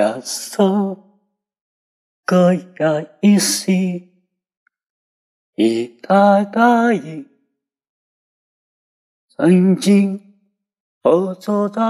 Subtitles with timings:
[0.00, 0.96] 亚瑟，
[2.24, 4.14] 各亚一西，
[5.56, 7.28] 一代代一，
[9.28, 10.38] 曾经
[11.02, 11.82] 合作在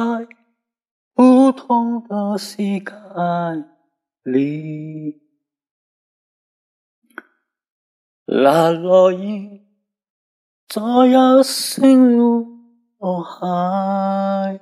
[1.14, 2.94] 不同的膝盖
[4.24, 5.22] 里，
[8.24, 9.64] 那烙印
[10.66, 12.44] 照耀深入
[12.98, 14.60] 脑海。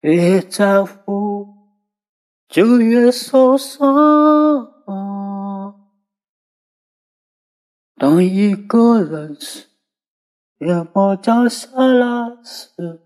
[0.00, 1.23] 越在乎，
[2.54, 3.82] 就越受伤。
[7.96, 9.66] 当一个人是
[10.58, 13.02] 夜幕降下来时，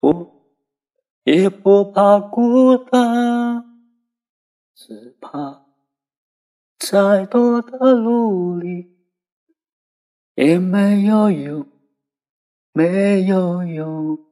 [0.00, 0.50] 不，
[1.22, 3.64] 也不怕孤单，
[4.74, 5.66] 只怕
[6.80, 8.96] 再多的努力
[10.34, 11.68] 也没有用，
[12.72, 14.26] 没有用。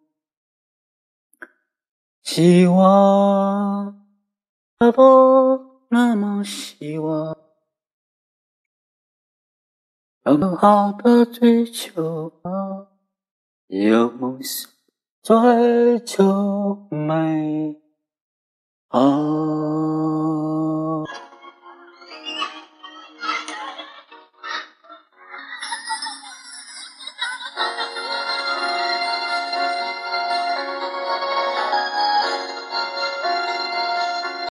[2.24, 4.02] 希望，
[4.78, 7.36] 他不那么希望，
[10.22, 12.88] 更好的追求啊，
[13.66, 14.70] 有梦想，
[15.22, 17.82] 追求美
[18.88, 19.53] 好。